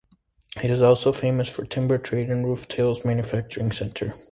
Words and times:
It 0.63 0.71
is 0.71 0.81
also 0.81 1.11
famous 1.13 1.47
for 1.47 1.63
timber 1.63 1.99
trade 1.99 2.31
and 2.31 2.43
roof 2.43 2.67
tales 2.67 3.05
manufacturing 3.05 3.71
centre. 3.71 4.15